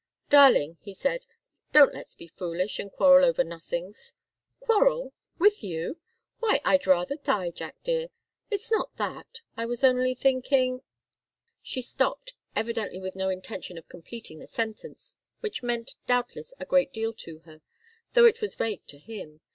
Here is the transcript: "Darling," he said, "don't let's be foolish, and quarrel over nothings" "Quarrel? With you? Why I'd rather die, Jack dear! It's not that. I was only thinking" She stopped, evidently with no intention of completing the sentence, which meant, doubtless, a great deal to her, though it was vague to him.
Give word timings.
"Darling," 0.31 0.77
he 0.81 0.95
said, 0.95 1.27
"don't 1.73 1.93
let's 1.93 2.15
be 2.15 2.25
foolish, 2.25 2.79
and 2.79 2.91
quarrel 2.91 3.23
over 3.23 3.43
nothings" 3.43 4.15
"Quarrel? 4.59 5.13
With 5.37 5.63
you? 5.63 5.99
Why 6.39 6.59
I'd 6.65 6.87
rather 6.87 7.17
die, 7.17 7.51
Jack 7.51 7.75
dear! 7.83 8.07
It's 8.49 8.71
not 8.71 8.97
that. 8.97 9.41
I 9.55 9.67
was 9.67 9.83
only 9.83 10.15
thinking" 10.15 10.81
She 11.71 11.83
stopped, 11.83 12.33
evidently 12.55 12.99
with 12.99 13.15
no 13.15 13.29
intention 13.29 13.77
of 13.77 13.89
completing 13.89 14.39
the 14.39 14.47
sentence, 14.47 15.17
which 15.41 15.61
meant, 15.61 15.93
doubtless, 16.07 16.55
a 16.59 16.65
great 16.65 16.91
deal 16.91 17.13
to 17.19 17.41
her, 17.45 17.61
though 18.13 18.25
it 18.25 18.41
was 18.41 18.55
vague 18.55 18.83
to 18.87 18.97
him. 18.97 19.41